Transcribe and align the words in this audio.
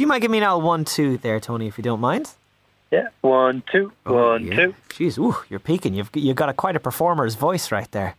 Do 0.00 0.04
you 0.04 0.08
mind 0.08 0.22
giving 0.22 0.32
me 0.32 0.40
now 0.40 0.56
one, 0.56 0.86
two 0.86 1.18
there, 1.18 1.38
Tony, 1.40 1.66
if 1.66 1.76
you 1.76 1.84
don't 1.84 2.00
mind? 2.00 2.30
Yeah, 2.90 3.08
one, 3.20 3.62
two, 3.70 3.92
Oh, 4.06 4.30
one, 4.30 4.46
yeah. 4.46 4.56
two. 4.56 4.74
Jeez, 4.88 5.18
ooh, 5.18 5.36
you're 5.50 5.60
peaking. 5.60 5.92
You've 5.92 6.08
you've 6.14 6.36
got 6.36 6.48
a 6.48 6.54
quite 6.54 6.74
a 6.74 6.80
performer's 6.80 7.34
voice 7.34 7.70
right 7.70 7.90
there. 7.92 8.14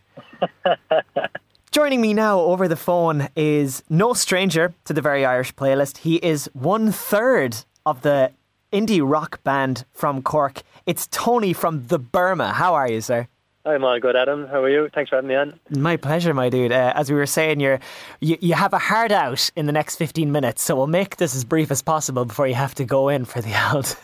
Joining 1.72 2.00
me 2.00 2.14
now 2.14 2.38
over 2.38 2.68
the 2.68 2.76
phone 2.76 3.26
is 3.34 3.82
no 3.90 4.12
stranger 4.12 4.72
to 4.84 4.92
the 4.92 5.00
Very 5.00 5.26
Irish 5.26 5.52
playlist. 5.56 5.96
He 5.96 6.18
is 6.24 6.48
one 6.52 6.92
third 6.92 7.56
of 7.84 8.02
the 8.02 8.30
indie 8.72 9.02
rock 9.02 9.42
band 9.42 9.84
from 9.92 10.22
Cork. 10.22 10.62
It's 10.86 11.08
Tony 11.08 11.52
from 11.52 11.88
the 11.88 11.98
Burma. 11.98 12.52
How 12.52 12.74
are 12.74 12.88
you, 12.88 13.00
sir? 13.00 13.26
I'm 13.64 13.84
all 13.84 14.00
good, 14.00 14.16
Adam. 14.16 14.48
How 14.48 14.62
are 14.62 14.68
you? 14.68 14.88
Thanks 14.92 15.10
for 15.10 15.16
having 15.16 15.28
me 15.28 15.36
on. 15.36 15.58
My 15.70 15.96
pleasure, 15.96 16.34
my 16.34 16.48
dude. 16.48 16.72
Uh, 16.72 16.92
as 16.96 17.10
we 17.10 17.16
were 17.16 17.26
saying, 17.26 17.60
you're, 17.60 17.78
you 18.20 18.36
you 18.40 18.54
have 18.54 18.72
a 18.72 18.78
hard 18.78 19.12
out 19.12 19.50
in 19.54 19.66
the 19.66 19.72
next 19.72 19.96
fifteen 19.96 20.32
minutes, 20.32 20.62
so 20.62 20.74
we'll 20.74 20.88
make 20.88 21.16
this 21.18 21.36
as 21.36 21.44
brief 21.44 21.70
as 21.70 21.80
possible 21.80 22.24
before 22.24 22.48
you 22.48 22.54
have 22.54 22.74
to 22.74 22.84
go 22.84 23.08
in 23.08 23.24
for 23.24 23.40
the 23.40 23.54
out. 23.54 23.94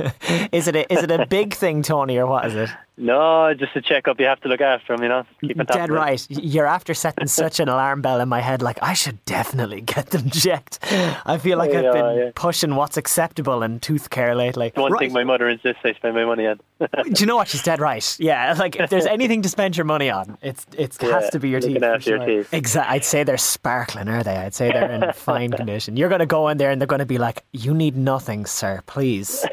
is 0.52 0.68
it 0.68 0.76
a, 0.76 0.92
is 0.92 1.02
it 1.02 1.10
a 1.10 1.26
big 1.26 1.54
thing, 1.54 1.82
Tony, 1.82 2.18
or 2.18 2.26
what 2.26 2.46
is 2.46 2.54
it? 2.54 2.70
No, 2.98 3.54
just 3.54 3.76
a 3.76 3.80
checkup. 3.80 4.18
You 4.18 4.26
have 4.26 4.40
to 4.40 4.48
look 4.48 4.60
after 4.60 4.92
him, 4.92 5.02
you 5.02 5.08
know. 5.08 5.24
Keep 5.40 5.56
top 5.58 5.66
Dead 5.68 5.90
right. 5.90 6.26
You're 6.28 6.66
after 6.66 6.94
setting 6.94 7.26
such 7.28 7.60
an 7.60 7.68
alarm 7.68 8.02
bell 8.02 8.20
in 8.20 8.28
my 8.28 8.40
head, 8.40 8.60
like 8.60 8.78
I 8.82 8.92
should 8.94 9.24
definitely 9.24 9.80
get 9.82 10.10
them 10.10 10.28
checked. 10.30 10.78
I 11.24 11.38
feel 11.38 11.58
like 11.58 11.70
I've 11.70 11.92
been 11.92 12.18
yeah. 12.18 12.30
pushing 12.34 12.74
what's 12.74 12.96
acceptable 12.96 13.62
in 13.62 13.78
tooth 13.80 14.10
care 14.10 14.34
lately. 14.34 14.72
One 14.74 14.92
Right. 14.92 14.98
thing 15.00 15.12
my 15.12 15.24
mother 15.24 15.48
insists 15.48 15.80
I 15.84 15.92
spend 15.94 16.14
my 16.16 16.24
money 16.24 16.46
on. 16.46 16.58
Do 16.80 17.20
you 17.20 17.26
know 17.26 17.36
what? 17.36 17.48
She's 17.48 17.62
dead 17.62 17.78
right. 17.80 18.16
Yeah, 18.18 18.54
like 18.58 18.76
if 18.76 18.90
there's 18.90 19.06
anything 19.18 19.42
to 19.42 19.48
spend 19.48 19.76
your 19.76 19.84
money 19.84 20.10
on, 20.10 20.36
it's 20.42 20.66
it 20.76 20.96
has 21.00 21.30
to 21.30 21.38
be 21.38 21.48
your 21.50 21.60
teeth. 21.60 21.82
after 21.82 22.10
your 22.16 22.26
teeth. 22.26 22.52
Exactly. 22.52 22.94
I'd 22.96 23.04
say 23.04 23.22
they're 23.22 23.36
sparkling, 23.36 24.08
are 24.08 24.22
they? 24.24 24.36
I'd 24.36 24.54
say 24.54 24.72
they're 24.72 24.90
in 24.90 25.12
fine 25.14 25.52
condition. 25.52 25.96
You're 25.96 26.08
going 26.08 26.18
to 26.20 26.26
go 26.26 26.48
in 26.48 26.58
there 26.58 26.70
and 26.70 26.80
they're 26.80 26.86
going 26.86 26.98
to 26.98 27.06
be 27.06 27.18
like, 27.18 27.44
"You 27.52 27.74
need 27.74 27.96
nothing, 27.96 28.44
sir. 28.46 28.82
Please 28.86 29.44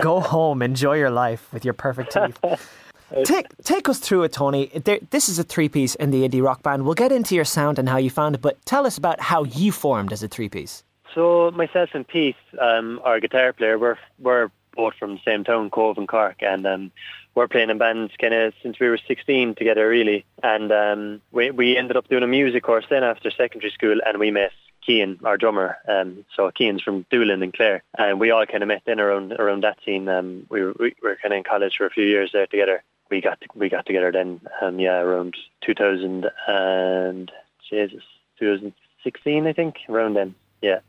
go 0.00 0.20
home, 0.20 0.62
enjoy 0.62 0.96
your 0.96 1.10
life 1.10 1.52
with 1.52 1.64
your 1.64 1.74
perfect 1.74 2.12
teeth." 2.12 2.38
Take 3.24 3.46
take 3.64 3.88
us 3.88 3.98
through 3.98 4.22
it, 4.22 4.32
Tony. 4.32 4.66
There, 4.66 5.00
this 5.10 5.28
is 5.28 5.38
a 5.38 5.42
three 5.42 5.68
piece 5.68 5.96
in 5.96 6.12
the 6.12 6.28
indie 6.28 6.42
rock 6.42 6.62
band. 6.62 6.84
We'll 6.84 6.94
get 6.94 7.10
into 7.10 7.34
your 7.34 7.44
sound 7.44 7.78
and 7.78 7.88
how 7.88 7.96
you 7.96 8.08
found 8.08 8.36
it, 8.36 8.40
but 8.40 8.64
tell 8.66 8.86
us 8.86 8.96
about 8.96 9.20
how 9.20 9.42
you 9.42 9.72
formed 9.72 10.12
as 10.12 10.22
a 10.22 10.28
three 10.28 10.48
piece. 10.48 10.84
So 11.14 11.50
myself 11.50 11.90
and 11.92 12.06
Pete, 12.06 12.36
um, 12.60 13.00
our 13.04 13.18
guitar 13.18 13.52
player, 13.52 13.78
we're 13.78 13.98
we're 14.20 14.50
both 14.76 14.94
from 14.94 15.14
the 15.14 15.20
same 15.24 15.42
town, 15.42 15.70
Cobh 15.70 15.98
and 15.98 16.06
Cork, 16.06 16.36
and 16.40 16.64
um, 16.66 16.92
we're 17.34 17.48
playing 17.48 17.70
in 17.70 17.78
bands 17.78 18.12
kind 18.20 18.32
of 18.32 18.54
since 18.62 18.78
we 18.78 18.88
were 18.88 18.98
16 19.08 19.56
together, 19.56 19.88
really. 19.88 20.24
And 20.42 20.70
um, 20.70 21.20
we 21.32 21.50
we 21.50 21.76
ended 21.76 21.96
up 21.96 22.08
doing 22.08 22.22
a 22.22 22.28
music 22.28 22.62
course 22.62 22.84
then 22.88 23.02
after 23.02 23.30
secondary 23.32 23.72
school, 23.72 23.98
and 24.06 24.18
we 24.18 24.30
met 24.30 24.52
Kean, 24.90 25.20
our 25.24 25.36
drummer. 25.36 25.76
Um, 25.88 26.24
so 26.34 26.50
Kean's 26.50 26.82
from 26.82 27.06
Doolin 27.10 27.42
and 27.42 27.52
Clare, 27.52 27.82
and 27.96 28.18
we 28.18 28.30
all 28.30 28.44
kind 28.46 28.62
of 28.62 28.68
met 28.68 28.82
then 28.86 29.00
around 29.00 29.32
around 29.32 29.62
that 29.62 29.78
scene. 29.84 30.08
Um, 30.08 30.46
we 30.50 30.62
were 30.62 30.74
we 30.78 30.94
were 31.02 31.16
kind 31.22 31.32
of 31.32 31.38
in 31.38 31.44
college 31.44 31.74
for 31.76 31.86
a 31.86 31.90
few 31.90 32.04
years 32.04 32.30
there 32.32 32.46
together. 32.46 32.82
We 33.10 33.20
got 33.20 33.42
we 33.54 33.68
got 33.68 33.86
together 33.86 34.10
then, 34.12 34.40
um, 34.60 34.78
yeah, 34.78 34.98
around 34.98 35.36
2000 35.62 36.26
and 36.46 37.32
Jesus, 37.68 38.02
2016, 38.38 39.46
I 39.46 39.52
think, 39.52 39.76
around 39.88 40.14
then, 40.14 40.34
yeah 40.60 40.80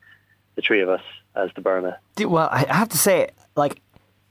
the 0.55 0.61
three 0.61 0.81
of 0.81 0.89
us 0.89 1.02
as 1.35 1.49
the 1.55 1.61
Burma. 1.61 1.97
Well, 2.19 2.49
I 2.52 2.66
have 2.69 2.89
to 2.89 2.97
say, 2.97 3.29
like, 3.55 3.81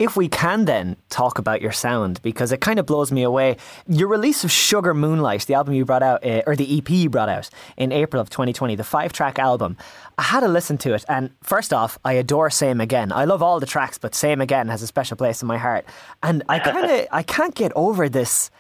if 0.01 0.17
we 0.17 0.29
can 0.29 0.65
then 0.65 0.97
talk 1.11 1.39
about 1.39 1.61
your 1.61 1.73
sound, 1.73 2.23
because 2.23 2.53
it 2.53 2.63
kind 2.63 2.79
of 2.79 2.87
blows 2.87 3.13
me 3.13 3.23
away. 3.23 3.59
Your 3.87 4.09
release 4.09 4.43
of 4.45 4.51
Sugar 4.51 4.95
Moonlight, 4.95 5.43
the 5.43 5.53
album 5.53 5.75
you 5.75 5.85
brought 5.85 6.03
out, 6.03 6.25
uh, 6.25 6.43
or 6.47 6.57
the 6.57 6.79
EP 6.79 6.89
you 6.89 7.11
brought 7.11 7.29
out 7.29 7.51
in 7.77 7.93
April 7.93 8.21
of 8.21 8.31
2020, 8.31 8.75
the 8.77 8.83
five 8.83 9.13
track 9.13 9.39
album, 9.39 9.77
I 10.17 10.23
had 10.23 10.41
to 10.41 10.49
listen 10.49 10.79
to 10.79 10.95
it. 10.95 11.05
And 11.07 11.31
first 11.43 11.75
off, 11.75 11.99
I 12.03 12.15
adore 12.15 12.49
Same 12.49 12.81
Again. 12.81 13.13
I 13.13 13.27
love 13.27 13.43
all 13.43 13.61
the 13.61 13.67
tracks, 13.67 13.99
but 13.99 14.15
Same 14.15 14.41
Again 14.41 14.69
has 14.69 14.83
a 14.83 14.87
special 14.87 15.19
place 15.19 15.43
in 15.43 15.49
my 15.49 15.59
heart. 15.59 15.85
And 16.23 16.43
I 16.49 16.61
kind 16.61 16.91
of, 16.91 17.07
I 17.13 17.23
can't 17.23 17.55
get 17.55 17.71
over 17.77 18.09
this 18.09 18.51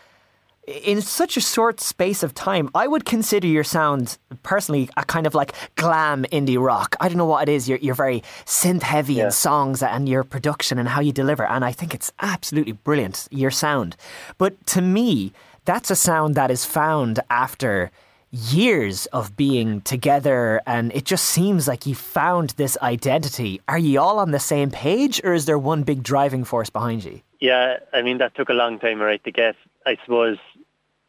in 0.66 1.00
such 1.00 1.36
a 1.36 1.40
short 1.40 1.80
space 1.80 2.22
of 2.22 2.34
time, 2.34 2.70
I 2.74 2.86
would 2.86 3.04
consider 3.04 3.46
your 3.48 3.64
sound 3.64 4.18
personally 4.42 4.88
a 4.96 5.04
kind 5.04 5.26
of 5.26 5.34
like 5.34 5.52
glam 5.76 6.24
indie 6.30 6.62
rock. 6.64 6.96
I 7.00 7.08
don't 7.08 7.18
know 7.18 7.24
what 7.26 7.48
it 7.48 7.52
is. 7.52 7.68
You're, 7.68 7.78
you're 7.78 7.94
very 7.94 8.22
synth 8.44 8.82
heavy 8.82 9.14
Yeah. 9.14 9.26
in 9.26 9.30
songs 9.32 9.82
and 9.82 10.08
your 10.08 10.22
production 10.22 10.78
and 10.78 10.88
how 10.88 11.00
you 11.00 11.12
deliver. 11.12 11.44
And 11.44 11.64
I 11.64 11.72
think 11.72 11.94
it's 11.94 12.12
absolutely 12.20 12.72
brilliant, 12.72 13.26
your 13.30 13.50
sound. 13.50 13.96
But 14.38 14.64
to 14.68 14.80
me, 14.80 15.32
that's 15.64 15.90
a 15.90 15.96
sound 15.96 16.34
that 16.36 16.50
is 16.50 16.64
found 16.64 17.20
after 17.30 17.90
years 18.32 19.06
of 19.06 19.36
being 19.36 19.80
together 19.80 20.60
and 20.64 20.92
it 20.92 21.04
just 21.04 21.24
seems 21.24 21.66
like 21.66 21.84
you 21.84 21.96
found 21.96 22.50
this 22.50 22.78
identity. 22.80 23.60
Are 23.66 23.78
you 23.78 23.98
all 24.00 24.20
on 24.20 24.30
the 24.30 24.38
same 24.38 24.70
page 24.70 25.20
or 25.24 25.34
is 25.34 25.46
there 25.46 25.58
one 25.58 25.82
big 25.82 26.04
driving 26.04 26.44
force 26.44 26.70
behind 26.70 27.04
you? 27.04 27.20
Yeah, 27.40 27.78
I 27.92 28.02
mean 28.02 28.18
that 28.18 28.36
took 28.36 28.48
a 28.48 28.52
long 28.52 28.78
time, 28.78 29.00
right, 29.00 29.22
to 29.24 29.32
get. 29.32 29.56
I 29.84 29.96
suppose 30.04 30.38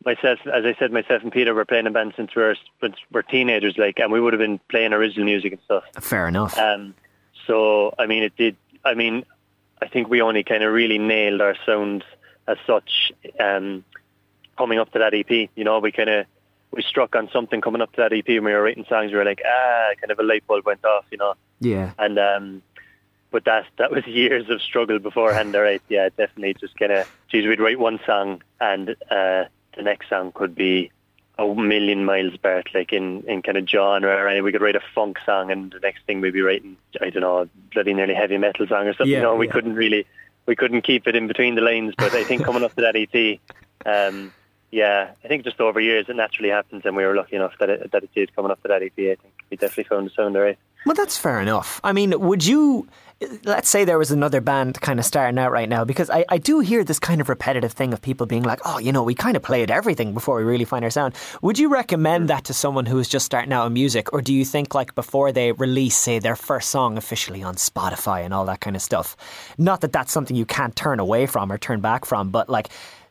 myself, 0.05 0.39
as 0.47 0.65
I 0.65 0.75
said, 0.79 0.91
myself 0.91 1.23
and 1.23 1.31
Peter 1.31 1.53
were 1.53 1.65
playing 1.65 1.85
in 1.85 1.93
band 1.93 2.13
since 2.15 2.35
we 2.35 2.41
were 2.41 2.55
since 2.81 2.95
we're 3.11 3.21
teenagers, 3.21 3.77
like, 3.77 3.99
and 3.99 4.11
we 4.11 4.19
would 4.19 4.33
have 4.33 4.39
been 4.39 4.59
playing 4.69 4.93
original 4.93 5.25
music 5.25 5.53
and 5.53 5.61
stuff. 5.63 5.83
Fair 5.99 6.27
enough. 6.27 6.57
Um, 6.57 6.93
so 7.47 7.93
I 7.97 8.05
mean, 8.07 8.23
it 8.23 8.35
did. 8.35 8.55
I 8.83 8.93
mean, 8.93 9.25
I 9.81 9.87
think 9.87 10.09
we 10.09 10.21
only 10.21 10.43
kind 10.43 10.63
of 10.63 10.73
really 10.73 10.97
nailed 10.97 11.41
our 11.41 11.55
sound 11.65 12.03
as 12.47 12.57
such 12.65 13.11
um, 13.39 13.83
coming 14.57 14.79
up 14.79 14.91
to 14.93 14.99
that 14.99 15.13
EP. 15.13 15.49
You 15.55 15.63
know, 15.63 15.79
we 15.79 15.91
kind 15.91 16.09
of 16.09 16.25
we 16.71 16.81
struck 16.81 17.15
on 17.15 17.29
something 17.31 17.61
coming 17.61 17.81
up 17.81 17.91
to 17.93 18.01
that 18.01 18.13
EP 18.13 18.27
when 18.27 18.45
we 18.45 18.53
were 18.53 18.63
writing 18.63 18.85
songs. 18.87 19.11
We 19.11 19.17
were 19.17 19.25
like, 19.25 19.41
ah, 19.45 19.89
kind 19.99 20.11
of 20.11 20.19
a 20.19 20.23
light 20.23 20.45
bulb 20.47 20.65
went 20.65 20.83
off. 20.85 21.05
You 21.11 21.17
know. 21.17 21.33
yeah. 21.59 21.91
and 21.99 22.17
um 22.17 22.61
but 23.31 23.45
that 23.45 23.65
that 23.77 23.91
was 23.91 24.05
years 24.07 24.49
of 24.49 24.61
struggle 24.61 24.99
beforehand 24.99 25.55
all 25.55 25.61
right 25.61 25.81
yeah 25.89 26.09
definitely 26.17 26.53
just 26.59 26.77
kind 26.77 26.91
of 26.91 27.09
geez 27.29 27.45
we'd 27.45 27.59
write 27.61 27.79
one 27.79 27.99
song 28.05 28.41
and 28.59 28.95
uh 29.09 29.45
the 29.75 29.81
next 29.81 30.09
song 30.09 30.31
could 30.31 30.55
be 30.55 30.91
a 31.37 31.45
million 31.55 32.05
miles 32.05 32.33
apart 32.35 32.67
like 32.73 32.93
in 32.93 33.23
in 33.27 33.41
kind 33.41 33.57
of 33.57 33.67
genre 33.67 34.31
and 34.31 34.43
we 34.43 34.51
could 34.51 34.61
write 34.61 34.75
a 34.75 34.81
funk 34.93 35.17
song 35.25 35.49
and 35.49 35.71
the 35.71 35.79
next 35.79 36.05
thing 36.05 36.21
we'd 36.21 36.33
be 36.33 36.41
writing 36.41 36.77
i 37.01 37.09
don't 37.09 37.21
know 37.21 37.39
a 37.39 37.49
bloody 37.73 37.93
nearly 37.93 38.13
heavy 38.13 38.37
metal 38.37 38.67
song 38.67 38.87
or 38.87 38.93
something 38.93 39.07
Yeah, 39.11 39.17
you 39.17 39.23
know 39.23 39.35
we 39.35 39.47
yeah. 39.47 39.53
couldn't 39.53 39.75
really 39.75 40.05
we 40.45 40.55
couldn't 40.55 40.81
keep 40.81 41.07
it 41.07 41.15
in 41.15 41.27
between 41.27 41.55
the 41.55 41.61
lines 41.61 41.93
but 41.97 42.13
i 42.13 42.23
think 42.23 42.43
coming 42.43 42.63
up 42.63 42.75
to 42.75 42.81
that 42.81 42.95
ep 42.95 43.39
um 43.85 44.31
yeah, 44.71 45.11
I 45.23 45.27
think 45.27 45.43
just 45.43 45.59
over 45.59 45.81
years 45.81 46.05
it 46.07 46.15
naturally 46.15 46.49
happens, 46.49 46.83
and 46.85 46.95
we 46.95 47.05
were 47.05 47.15
lucky 47.15 47.35
enough 47.35 47.53
that 47.59 47.69
it 47.69 47.91
that 47.91 48.03
it 48.03 48.09
did 48.15 48.33
coming 48.35 48.51
up 48.51 48.61
to 48.61 48.69
that 48.69 48.81
EP. 48.81 48.93
I 48.97 49.15
think 49.21 49.33
we 49.49 49.57
definitely 49.57 49.83
found 49.83 50.07
the 50.07 50.11
sound 50.11 50.35
right. 50.35 50.57
Well, 50.85 50.95
that's 50.95 51.17
fair 51.17 51.39
enough. 51.39 51.79
I 51.83 51.93
mean, 51.93 52.19
would 52.19 52.43
you, 52.43 52.87
let's 53.43 53.69
say 53.69 53.85
there 53.85 53.99
was 53.99 54.09
another 54.09 54.41
band 54.41 54.81
kind 54.81 54.97
of 54.97 55.05
starting 55.05 55.37
out 55.37 55.51
right 55.51 55.69
now, 55.69 55.85
because 55.85 56.09
I, 56.09 56.25
I 56.27 56.39
do 56.39 56.59
hear 56.59 56.83
this 56.83 56.97
kind 56.97 57.21
of 57.21 57.29
repetitive 57.29 57.71
thing 57.71 57.93
of 57.93 58.01
people 58.01 58.25
being 58.25 58.41
like, 58.41 58.59
oh, 58.65 58.79
you 58.79 58.91
know, 58.91 59.03
we 59.03 59.13
kind 59.13 59.37
of 59.37 59.43
played 59.43 59.69
everything 59.69 60.15
before 60.15 60.37
we 60.37 60.43
really 60.43 60.65
find 60.65 60.83
our 60.83 60.89
sound. 60.89 61.13
Would 61.43 61.59
you 61.59 61.69
recommend 61.69 62.29
that 62.29 62.45
to 62.45 62.53
someone 62.53 62.87
who 62.87 62.97
is 62.97 63.07
just 63.07 63.27
starting 63.27 63.53
out 63.53 63.67
in 63.67 63.73
music, 63.73 64.11
or 64.11 64.21
do 64.21 64.33
you 64.33 64.43
think, 64.43 64.73
like, 64.73 64.95
before 64.95 65.31
they 65.31 65.51
release, 65.51 65.95
say, 65.95 66.17
their 66.17 66.35
first 66.35 66.71
song 66.71 66.97
officially 66.97 67.43
on 67.43 67.55
Spotify 67.55 68.25
and 68.25 68.33
all 68.33 68.45
that 68.45 68.61
kind 68.61 68.75
of 68.75 68.81
stuff? 68.81 69.15
Not 69.59 69.81
that 69.81 69.93
that's 69.93 70.11
something 70.11 70.35
you 70.35 70.47
can't 70.47 70.75
turn 70.75 70.99
away 70.99 71.27
from 71.27 71.51
or 71.51 71.59
turn 71.59 71.81
back 71.81 72.05
from, 72.05 72.31
but 72.31 72.49
like, 72.49 72.69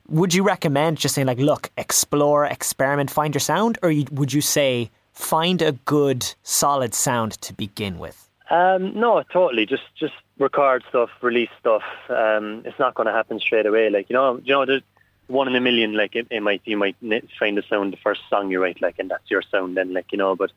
would 0.08 0.34
you 0.34 0.42
recommend 0.42 0.98
just 0.98 1.14
saying 1.14 1.28
like, 1.28 1.38
look, 1.38 1.70
explore, 1.76 2.44
experiment, 2.46 3.12
find 3.12 3.32
your 3.32 3.40
sound, 3.40 3.78
or 3.80 3.92
would 4.10 4.32
you 4.32 4.40
say 4.40 4.90
find 5.12 5.62
a 5.62 5.72
good, 5.72 6.34
solid 6.42 6.94
sound 6.94 7.32
to 7.42 7.52
begin 7.52 7.98
with? 7.98 8.30
Um, 8.50 8.98
no, 8.98 9.22
totally. 9.32 9.64
Just 9.64 9.84
just 9.94 10.14
record 10.38 10.82
stuff, 10.88 11.10
release 11.22 11.50
stuff. 11.60 11.82
Um, 12.08 12.62
it's 12.64 12.78
not 12.78 12.94
going 12.94 13.06
to 13.06 13.12
happen 13.12 13.38
straight 13.38 13.66
away. 13.66 13.90
Like 13.90 14.10
you 14.10 14.14
know, 14.14 14.40
you 14.44 14.52
know, 14.52 14.66
there's 14.66 14.82
one 15.28 15.46
in 15.46 15.54
a 15.54 15.60
million. 15.60 15.94
Like 15.94 16.16
it, 16.16 16.26
it 16.30 16.42
might 16.42 16.62
you 16.64 16.76
might 16.76 16.96
find 17.38 17.56
a 17.58 17.66
sound 17.66 17.92
the 17.92 17.98
first 17.98 18.22
song 18.28 18.50
you 18.50 18.60
write, 18.60 18.82
like, 18.82 18.98
and 18.98 19.10
that's 19.10 19.30
your 19.30 19.42
sound. 19.42 19.76
Then, 19.76 19.92
like 19.92 20.10
you 20.10 20.18
know, 20.18 20.34
but 20.34 20.50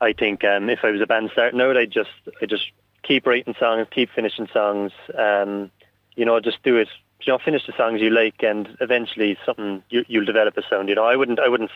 I 0.00 0.12
think 0.12 0.44
um, 0.44 0.68
if 0.68 0.80
I 0.82 0.90
was 0.90 1.00
a 1.00 1.06
band 1.06 1.30
starting 1.32 1.60
out, 1.60 1.76
I'd 1.76 1.92
just 1.92 2.10
I 2.40 2.46
just 2.46 2.70
keep 3.04 3.24
writing 3.24 3.54
songs, 3.58 3.86
keep 3.90 4.10
finishing 4.10 4.48
songs. 4.52 4.90
Um, 5.16 5.70
you 6.16 6.24
know, 6.24 6.40
just 6.40 6.62
do 6.64 6.76
it. 6.76 6.88
You 7.24 7.32
know, 7.32 7.38
finish 7.38 7.64
the 7.66 7.72
songs 7.76 8.00
you 8.00 8.10
like, 8.10 8.42
and 8.42 8.76
eventually 8.80 9.38
something 9.46 9.84
you, 9.90 10.04
you'll 10.08 10.24
develop 10.24 10.56
a 10.56 10.62
sound. 10.68 10.88
You 10.88 10.96
know, 10.96 11.04
I 11.04 11.14
wouldn't 11.14 11.38
I 11.38 11.48
wouldn't 11.48 11.70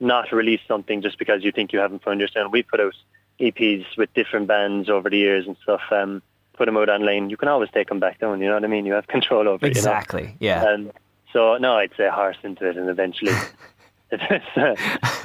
not 0.00 0.32
release 0.32 0.60
something 0.66 1.02
just 1.02 1.18
because 1.18 1.44
you 1.44 1.52
think 1.52 1.72
you 1.72 1.78
haven't 1.78 2.02
found 2.02 2.20
your 2.20 2.28
sound. 2.28 2.52
We 2.52 2.62
put 2.62 2.80
out 2.80 2.94
EPs 3.38 3.84
with 3.96 4.12
different 4.14 4.46
bands 4.46 4.88
over 4.88 5.10
the 5.10 5.18
years 5.18 5.46
and 5.46 5.56
stuff. 5.62 5.82
Um, 5.90 6.22
put 6.54 6.66
them 6.66 6.76
out 6.76 6.88
online. 6.88 7.30
You 7.30 7.36
can 7.36 7.48
always 7.48 7.70
take 7.70 7.88
them 7.88 8.00
back 8.00 8.18
down. 8.18 8.40
You 8.40 8.48
know 8.48 8.54
what 8.54 8.64
I 8.64 8.68
mean? 8.68 8.86
You 8.86 8.94
have 8.94 9.06
control 9.08 9.48
over 9.48 9.64
it. 9.66 9.70
Exactly. 9.70 10.36
You 10.40 10.50
know? 10.50 10.62
Yeah. 10.62 10.64
Um, 10.64 10.92
so 11.32 11.56
no, 11.58 11.74
I'd 11.74 11.92
say 11.96 12.08
horse 12.08 12.38
into 12.42 12.66
it, 12.66 12.76
and 12.76 12.88
eventually, 12.88 13.32
uh, 14.56 14.74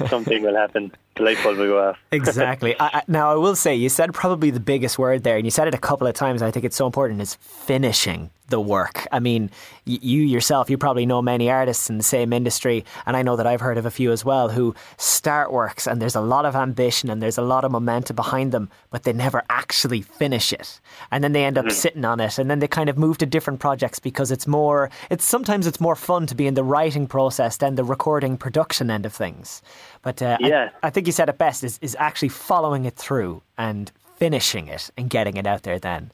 something 0.08 0.42
will 0.42 0.54
happen. 0.54 0.92
the 1.16 1.22
light 1.22 1.38
bulb 1.42 1.58
will 1.58 1.66
go 1.66 1.88
off. 1.88 1.98
exactly. 2.12 2.78
I, 2.78 2.86
I, 2.98 3.02
now, 3.08 3.32
I 3.32 3.34
will 3.34 3.56
say, 3.56 3.74
you 3.74 3.88
said 3.88 4.14
probably 4.14 4.50
the 4.50 4.60
biggest 4.60 4.98
word 4.98 5.24
there, 5.24 5.36
and 5.36 5.44
you 5.44 5.50
said 5.50 5.66
it 5.66 5.74
a 5.74 5.78
couple 5.78 6.06
of 6.06 6.14
times. 6.14 6.42
I 6.42 6.50
think 6.52 6.64
it's 6.64 6.76
so 6.76 6.86
important 6.86 7.20
is 7.20 7.34
finishing 7.34 8.30
the 8.48 8.60
work. 8.60 9.06
I 9.12 9.20
mean, 9.20 9.50
you 9.84 10.22
yourself, 10.22 10.70
you 10.70 10.78
probably 10.78 11.06
know 11.06 11.22
many 11.22 11.50
artists 11.50 11.90
in 11.90 11.98
the 11.98 12.04
same 12.04 12.32
industry, 12.32 12.84
and 13.04 13.16
I 13.16 13.22
know 13.22 13.36
that 13.36 13.46
I've 13.46 13.60
heard 13.60 13.78
of 13.78 13.86
a 13.86 13.90
few 13.90 14.12
as 14.12 14.24
well 14.24 14.48
who 14.48 14.74
start 14.98 15.52
works 15.52 15.86
and 15.86 16.00
there's 16.00 16.14
a 16.14 16.20
lot 16.20 16.44
of 16.44 16.54
ambition 16.54 17.10
and 17.10 17.20
there's 17.20 17.38
a 17.38 17.42
lot 17.42 17.64
of 17.64 17.72
momentum 17.72 18.16
behind 18.16 18.52
them, 18.52 18.68
but 18.90 19.02
they 19.02 19.12
never 19.12 19.42
actually 19.50 20.02
finish 20.02 20.52
it. 20.52 20.80
And 21.10 21.22
then 21.22 21.32
they 21.32 21.44
end 21.44 21.58
up 21.58 21.66
mm-hmm. 21.66 21.74
sitting 21.74 22.04
on 22.04 22.20
it 22.20 22.38
and 22.38 22.50
then 22.50 22.58
they 22.58 22.68
kind 22.68 22.88
of 22.88 22.98
move 22.98 23.18
to 23.18 23.26
different 23.26 23.60
projects 23.60 23.98
because 23.98 24.30
it's 24.30 24.46
more, 24.46 24.90
it's 25.10 25.24
sometimes 25.24 25.66
it's 25.66 25.80
more 25.80 25.96
fun 25.96 26.26
to 26.26 26.34
be 26.34 26.46
in 26.46 26.54
the 26.54 26.64
writing 26.64 27.06
process 27.06 27.56
than 27.56 27.74
the 27.74 27.84
recording 27.84 28.36
production 28.36 28.90
end 28.90 29.06
of 29.06 29.12
things. 29.12 29.62
But 30.02 30.22
uh, 30.22 30.38
yeah. 30.40 30.70
I, 30.82 30.88
I 30.88 30.90
think 30.90 31.06
you 31.06 31.12
said 31.12 31.28
it 31.28 31.38
best 31.38 31.64
is, 31.64 31.78
is 31.82 31.96
actually 31.98 32.28
following 32.30 32.84
it 32.84 32.96
through 32.96 33.42
and 33.58 33.90
finishing 34.16 34.68
it 34.68 34.90
and 34.96 35.10
getting 35.10 35.36
it 35.36 35.46
out 35.46 35.62
there 35.62 35.78
then. 35.78 36.10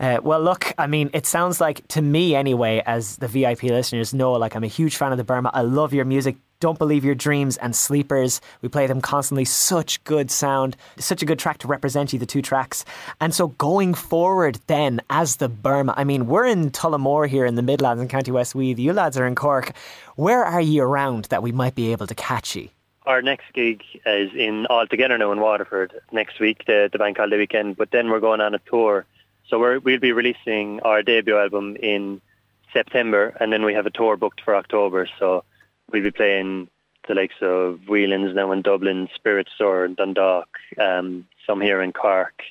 Uh, 0.00 0.20
well, 0.22 0.40
look, 0.40 0.72
I 0.78 0.86
mean, 0.86 1.10
it 1.12 1.26
sounds 1.26 1.60
like 1.60 1.86
to 1.88 2.02
me 2.02 2.36
anyway, 2.36 2.82
as 2.86 3.16
the 3.16 3.26
VIP 3.26 3.64
listeners 3.64 4.14
know, 4.14 4.32
like 4.32 4.54
I'm 4.54 4.64
a 4.64 4.68
huge 4.68 4.96
fan 4.96 5.10
of 5.10 5.18
the 5.18 5.24
Burma. 5.24 5.50
I 5.52 5.62
love 5.62 5.92
your 5.92 6.04
music. 6.04 6.36
Don't 6.60 6.78
Believe 6.78 7.04
Your 7.04 7.14
Dreams 7.14 7.56
and 7.58 7.74
Sleepers. 7.74 8.40
We 8.62 8.68
play 8.68 8.88
them 8.88 9.00
constantly. 9.00 9.44
Such 9.44 10.02
good 10.02 10.28
sound. 10.30 10.76
Such 10.98 11.22
a 11.22 11.26
good 11.26 11.38
track 11.38 11.58
to 11.58 11.68
represent 11.68 12.12
you, 12.12 12.18
the 12.18 12.26
two 12.26 12.42
tracks. 12.42 12.84
And 13.20 13.32
so 13.32 13.48
going 13.48 13.94
forward 13.94 14.58
then 14.66 15.00
as 15.08 15.36
the 15.36 15.48
Burma, 15.48 15.94
I 15.96 16.02
mean, 16.02 16.26
we're 16.26 16.46
in 16.46 16.70
Tullamore 16.70 17.28
here 17.28 17.46
in 17.46 17.54
the 17.54 17.62
Midlands 17.62 18.02
in 18.02 18.08
County 18.08 18.32
West. 18.32 18.56
You 18.56 18.92
lads 18.92 19.16
are 19.16 19.26
in 19.26 19.36
Cork. 19.36 19.72
Where 20.16 20.44
are 20.44 20.60
you 20.60 20.82
around 20.82 21.26
that 21.26 21.44
we 21.44 21.52
might 21.52 21.76
be 21.76 21.92
able 21.92 22.08
to 22.08 22.14
catch 22.14 22.56
you? 22.56 22.68
Our 23.06 23.22
next 23.22 23.52
gig 23.52 23.82
is 24.04 24.32
in 24.34 24.66
All 24.66 24.86
Together 24.86 25.16
Now 25.16 25.32
in 25.32 25.40
Waterford 25.40 25.92
next 26.12 26.40
week, 26.40 26.64
the, 26.66 26.88
the 26.92 26.98
bank 26.98 27.18
holiday 27.18 27.38
weekend. 27.38 27.76
But 27.76 27.92
then 27.92 28.10
we're 28.10 28.20
going 28.20 28.40
on 28.40 28.54
a 28.54 28.58
tour 28.58 29.06
so 29.48 29.58
we 29.58 29.92
will 29.92 30.00
be 30.00 30.12
releasing 30.12 30.80
our 30.80 31.02
debut 31.02 31.38
album 31.38 31.76
in 31.76 32.20
September, 32.72 33.36
and 33.40 33.52
then 33.52 33.64
we 33.64 33.74
have 33.74 33.86
a 33.86 33.90
tour 33.90 34.16
booked 34.16 34.42
for 34.42 34.54
October. 34.54 35.08
So 35.18 35.44
we'll 35.90 36.02
be 36.02 36.10
playing 36.10 36.68
the 37.06 37.14
likes 37.14 37.36
of 37.40 37.80
Whelan's 37.88 38.34
now 38.34 38.52
in 38.52 38.62
Dublin, 38.62 39.08
Spirit 39.14 39.48
Store 39.54 39.84
in 39.84 39.94
Dundalk, 39.94 40.48
um, 40.78 41.26
some 41.46 41.60
here 41.60 41.80
in 41.80 41.92
Cork. 41.92 42.42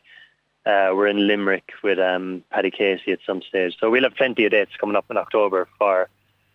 Uh, 0.65 0.89
we're 0.93 1.07
in 1.07 1.27
Limerick 1.27 1.71
with 1.83 1.99
um, 1.99 2.43
Paddy 2.49 2.71
Casey 2.71 3.11
at 3.11 3.19
some 3.25 3.41
stage. 3.41 3.77
So 3.79 3.89
we'll 3.89 4.03
have 4.03 4.15
plenty 4.15 4.45
of 4.45 4.51
dates 4.51 4.75
coming 4.77 4.95
up 4.95 5.05
in 5.09 5.17
October 5.17 5.67
for 5.77 6.09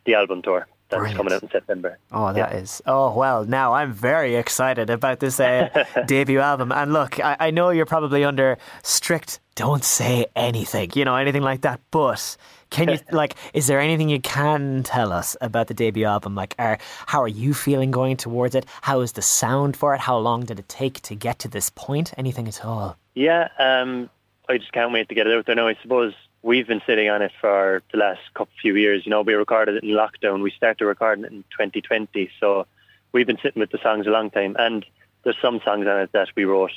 the 0.04 0.14
album 0.14 0.42
tour 0.42 0.66
that's 0.92 1.00
Brilliant. 1.00 1.16
coming 1.16 1.32
out 1.32 1.42
in 1.42 1.50
September. 1.50 1.98
Oh, 2.12 2.32
that 2.34 2.52
yeah. 2.52 2.58
is. 2.58 2.82
Oh 2.86 3.16
well, 3.16 3.44
now 3.46 3.72
I'm 3.72 3.92
very 3.92 4.36
excited 4.36 4.90
about 4.90 5.20
this 5.20 5.40
uh, 5.40 5.68
debut 6.06 6.38
album. 6.38 6.70
And 6.70 6.92
look, 6.92 7.18
I, 7.18 7.36
I, 7.40 7.50
know 7.50 7.70
you're 7.70 7.86
probably 7.86 8.24
under 8.24 8.58
strict 8.82 9.40
don't 9.54 9.84
say 9.84 10.26
anything, 10.36 10.90
you 10.94 11.04
know, 11.04 11.16
anything 11.16 11.42
like 11.42 11.62
that. 11.62 11.80
But 11.90 12.36
can 12.68 12.90
you 12.90 12.98
like? 13.10 13.36
Is 13.54 13.66
there 13.68 13.80
anything 13.80 14.10
you 14.10 14.20
can 14.20 14.82
tell 14.82 15.12
us 15.12 15.34
about 15.40 15.68
the 15.68 15.74
debut 15.74 16.04
album? 16.04 16.34
Like, 16.34 16.54
are, 16.58 16.78
how 17.06 17.22
are 17.22 17.28
you 17.28 17.54
feeling 17.54 17.90
going 17.90 18.18
towards 18.18 18.54
it? 18.54 18.66
How 18.82 19.00
is 19.00 19.12
the 19.12 19.22
sound 19.22 19.76
for 19.76 19.94
it? 19.94 20.00
How 20.00 20.18
long 20.18 20.44
did 20.44 20.58
it 20.58 20.68
take 20.68 21.00
to 21.02 21.14
get 21.14 21.38
to 21.40 21.48
this 21.48 21.70
point? 21.70 22.12
Anything 22.18 22.48
at 22.48 22.64
all? 22.64 22.98
Yeah, 23.14 23.48
um, 23.58 24.10
I 24.46 24.58
just 24.58 24.72
can't 24.72 24.92
wait 24.92 25.08
to 25.08 25.14
get 25.14 25.26
it 25.26 25.34
out 25.34 25.46
there 25.46 25.54
now. 25.54 25.68
I 25.68 25.76
suppose 25.80 26.12
we've 26.42 26.66
been 26.66 26.82
sitting 26.86 27.08
on 27.08 27.22
it 27.22 27.32
for 27.40 27.82
the 27.92 27.98
last 27.98 28.20
couple 28.34 28.52
few 28.60 28.76
years. 28.76 29.06
You 29.06 29.10
know, 29.10 29.22
we 29.22 29.34
recorded 29.34 29.76
it 29.76 29.84
in 29.84 29.90
lockdown. 29.90 30.42
We 30.42 30.50
started 30.50 30.84
recording 30.84 31.24
it 31.24 31.32
in 31.32 31.44
2020, 31.50 32.30
so 32.40 32.66
we've 33.12 33.26
been 33.26 33.38
sitting 33.42 33.60
with 33.60 33.70
the 33.70 33.78
songs 33.78 34.06
a 34.06 34.10
long 34.10 34.30
time. 34.30 34.56
And 34.58 34.84
there's 35.22 35.38
some 35.40 35.60
songs 35.64 35.86
on 35.86 36.00
it 36.00 36.12
that 36.12 36.28
we 36.36 36.44
wrote 36.44 36.72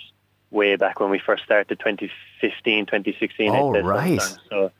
way 0.51 0.75
back 0.75 0.99
when 0.99 1.09
we 1.09 1.19
first 1.19 1.43
started, 1.43 1.79
2015, 1.79 2.85
2016. 2.85 3.51
Oh, 3.51 3.71
right. 3.81 4.21
So 4.49 4.71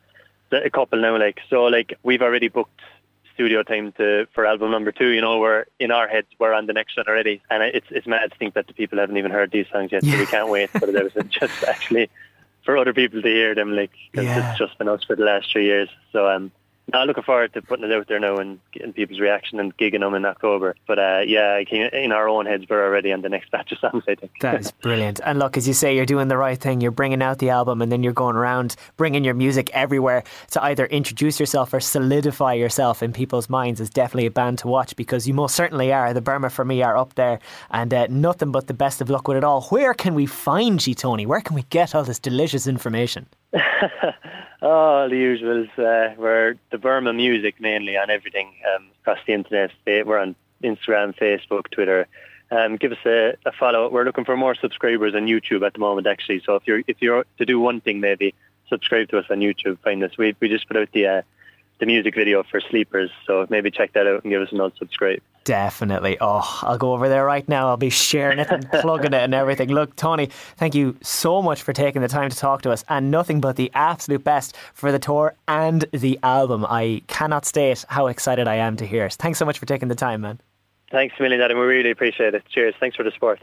a 0.51 0.69
couple 0.69 1.01
now, 1.01 1.17
like 1.17 1.41
so, 1.49 1.63
like 1.65 1.97
we've 2.03 2.21
already 2.21 2.47
booked 2.47 2.81
studio 3.33 3.63
time 3.63 3.91
to 3.93 4.27
for 4.33 4.45
album 4.45 4.71
number 4.71 4.91
two. 4.91 5.07
You 5.07 5.21
know, 5.21 5.39
we're 5.39 5.65
in 5.79 5.91
our 5.91 6.07
heads, 6.07 6.27
we're 6.39 6.53
on 6.53 6.67
the 6.67 6.73
next 6.73 6.95
one 6.95 7.07
already, 7.07 7.41
and 7.49 7.63
it's 7.63 7.87
it's 7.89 8.07
mad 8.07 8.31
to 8.31 8.37
think 8.37 8.53
that 8.53 8.67
the 8.67 8.73
people 8.73 8.99
haven't 8.99 9.17
even 9.17 9.31
heard 9.31 9.51
these 9.51 9.67
songs 9.71 9.91
yet. 9.91 10.03
Yeah. 10.03 10.13
So 10.13 10.19
we 10.19 10.25
can't 10.27 10.49
wait 10.49 10.69
for 10.69 10.87
it 10.97 11.29
just 11.29 11.63
actually 11.63 12.09
for 12.65 12.77
other 12.77 12.93
people 12.93 13.21
to 13.21 13.27
hear 13.27 13.55
them, 13.55 13.73
like 13.75 13.91
cause 14.13 14.25
yeah. 14.25 14.49
it's 14.49 14.59
just 14.59 14.77
been 14.77 14.89
us 14.89 15.03
for 15.03 15.15
the 15.15 15.23
last 15.23 15.51
three 15.51 15.65
years. 15.65 15.89
So 16.11 16.27
um, 16.27 16.51
now 16.93 17.03
looking 17.03 17.23
forward 17.23 17.53
to 17.53 17.61
putting 17.61 17.85
it 17.85 17.91
out 17.91 18.07
there 18.07 18.19
now 18.19 18.37
and 18.37 18.59
getting 18.71 18.93
people's 18.93 19.19
reaction 19.19 19.59
and 19.59 19.75
gigging 19.77 20.01
them 20.01 20.13
in 20.13 20.23
October. 20.25 20.75
But 20.87 20.99
uh, 20.99 21.21
yeah, 21.25 21.57
in 21.57 22.11
our 22.11 22.29
own 22.29 22.45
heads, 22.45 22.65
we're 22.69 22.85
already 22.85 23.11
on 23.11 23.21
the 23.21 23.29
next 23.29 23.51
batch 23.51 23.71
of 23.71 23.79
songs. 23.79 24.03
I 24.07 24.15
think 24.15 24.31
that 24.41 24.59
is 24.59 24.71
brilliant. 24.71 25.19
And 25.23 25.39
look, 25.39 25.57
as 25.57 25.67
you 25.67 25.73
say, 25.73 25.95
you're 25.95 26.05
doing 26.05 26.27
the 26.27 26.37
right 26.37 26.59
thing. 26.59 26.81
You're 26.81 26.91
bringing 26.91 27.21
out 27.21 27.39
the 27.39 27.49
album, 27.49 27.81
and 27.81 27.91
then 27.91 28.03
you're 28.03 28.13
going 28.13 28.35
around 28.35 28.75
bringing 28.97 29.23
your 29.23 29.33
music 29.33 29.69
everywhere 29.73 30.23
to 30.51 30.63
either 30.63 30.85
introduce 30.85 31.39
yourself 31.39 31.73
or 31.73 31.79
solidify 31.79 32.53
yourself 32.53 33.01
in 33.01 33.13
people's 33.13 33.49
minds. 33.49 33.81
Is 33.81 33.89
definitely 33.89 34.27
a 34.27 34.31
band 34.31 34.59
to 34.59 34.67
watch 34.67 34.95
because 34.95 35.27
you 35.27 35.33
most 35.33 35.55
certainly 35.55 35.91
are. 35.91 36.13
The 36.13 36.21
Burma 36.21 36.49
for 36.49 36.65
me 36.65 36.83
are 36.83 36.97
up 36.97 37.15
there, 37.15 37.39
and 37.71 37.93
uh, 37.93 38.07
nothing 38.09 38.51
but 38.51 38.67
the 38.67 38.73
best 38.73 39.01
of 39.01 39.09
luck 39.09 39.27
with 39.27 39.37
it 39.37 39.43
all. 39.43 39.63
Where 39.63 39.93
can 39.93 40.13
we 40.13 40.25
find 40.25 40.85
you, 40.85 40.93
Tony? 40.93 41.25
Where 41.25 41.41
can 41.41 41.55
we 41.55 41.63
get 41.63 41.95
all 41.95 42.03
this 42.03 42.19
delicious 42.19 42.67
information? 42.67 43.27
oh, 44.61 45.07
the 45.09 45.15
usuals. 45.15 45.69
Uh, 45.77 46.15
we're 46.17 46.55
the 46.71 46.77
Burma 46.77 47.13
music 47.13 47.59
mainly 47.59 47.97
on 47.97 48.09
everything 48.09 48.53
um, 48.75 48.87
across 49.01 49.19
the 49.25 49.33
internet. 49.33 49.71
We're 49.85 50.17
on 50.17 50.35
Instagram, 50.63 51.15
Facebook, 51.15 51.69
Twitter. 51.71 52.07
Um, 52.51 52.75
give 52.75 52.91
us 52.91 52.97
a, 53.05 53.35
a, 53.45 53.51
follow. 53.51 53.89
We're 53.89 54.03
looking 54.03 54.25
for 54.25 54.37
more 54.37 54.55
subscribers 54.55 55.15
on 55.15 55.25
YouTube 55.25 55.65
at 55.65 55.73
the 55.73 55.79
moment, 55.79 56.05
actually. 56.05 56.41
So 56.45 56.55
if 56.55 56.67
you're 56.67 56.81
if 56.87 57.01
you're 57.01 57.25
to 57.37 57.45
do 57.45 57.59
one 57.59 57.81
thing, 57.81 57.99
maybe 57.99 58.35
subscribe 58.69 59.09
to 59.09 59.19
us 59.19 59.25
on 59.29 59.39
YouTube. 59.39 59.79
Find 59.79 60.03
us. 60.03 60.17
We 60.17 60.35
we 60.39 60.49
just 60.49 60.67
put 60.67 60.77
out 60.77 60.89
the 60.91 61.07
uh, 61.07 61.21
the 61.79 61.85
music 61.85 62.15
video 62.15 62.43
for 62.43 62.61
Sleepers. 62.61 63.11
So 63.25 63.45
maybe 63.49 63.71
check 63.71 63.93
that 63.93 64.07
out 64.07 64.23
and 64.23 64.31
give 64.31 64.41
us 64.41 64.51
an 64.51 64.61
old 64.61 64.73
subscribe. 64.77 65.21
Definitely. 65.43 66.17
Oh, 66.19 66.59
I'll 66.63 66.77
go 66.77 66.93
over 66.93 67.07
there 67.07 67.23
right 67.23 67.47
now. 67.47 67.67
I'll 67.67 67.77
be 67.77 67.91
sharing 67.91 68.39
it 68.39 68.49
and 68.49 68.67
plugging 68.71 69.13
it 69.13 69.21
and 69.21 69.33
everything. 69.33 69.69
Look, 69.69 69.95
Tony, 69.95 70.29
thank 70.57 70.73
you 70.73 70.97
so 71.01 71.41
much 71.41 71.61
for 71.61 71.71
taking 71.71 72.01
the 72.01 72.07
time 72.07 72.31
to 72.31 72.35
talk 72.35 72.63
to 72.63 72.71
us 72.71 72.83
and 72.89 73.11
nothing 73.11 73.41
but 73.41 73.55
the 73.55 73.69
absolute 73.75 74.23
best 74.23 74.55
for 74.73 74.91
the 74.91 74.97
tour 74.97 75.35
and 75.47 75.85
the 75.91 76.19
album. 76.23 76.65
I 76.67 77.03
cannot 77.07 77.45
state 77.45 77.85
how 77.89 78.07
excited 78.07 78.47
I 78.47 78.55
am 78.55 78.75
to 78.77 78.87
hear 78.87 79.05
it. 79.05 79.13
Thanks 79.13 79.37
so 79.37 79.45
much 79.45 79.59
for 79.59 79.67
taking 79.67 79.87
the 79.87 79.95
time, 79.95 80.21
man. 80.21 80.39
Thanks 80.91 81.15
a 81.19 81.21
million, 81.21 81.41
Adam. 81.41 81.59
We 81.59 81.65
really 81.65 81.91
appreciate 81.91 82.33
it. 82.33 82.43
Cheers. 82.49 82.73
Thanks 82.79 82.95
for 82.95 83.03
the 83.03 83.11
support. 83.11 83.33